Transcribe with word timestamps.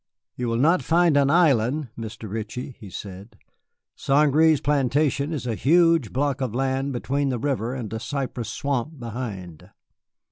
"You 0.35 0.47
will 0.47 0.57
not 0.57 0.81
find 0.81 1.15
an 1.15 1.29
island, 1.29 1.89
Mr. 1.95 2.27
Ritchie," 2.27 2.75
he 2.79 2.89
said; 2.89 3.37
"Saint 3.95 4.33
Gré's 4.33 4.59
plantation 4.59 5.31
is 5.31 5.45
a 5.45 5.53
huge 5.53 6.11
block 6.11 6.41
of 6.41 6.55
land 6.55 6.91
between 6.91 7.29
the 7.29 7.37
river 7.37 7.75
and 7.75 7.93
a 7.93 7.99
cypress 7.99 8.49
swamp 8.49 8.99
behind. 8.99 9.69